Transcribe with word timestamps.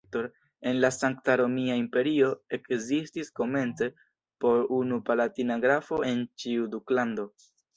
En 0.61 0.81
la 0.83 0.89
Sankta 0.95 1.33
Romia 1.41 1.75
Imperio 1.81 2.31
ekzistis 2.57 3.29
komence 3.41 3.91
po 4.45 4.55
unu 4.81 5.01
palatina 5.11 5.59
grafo 5.67 6.05
en 6.15 6.25
ĉiu 6.45 6.67
duklando. 6.77 7.29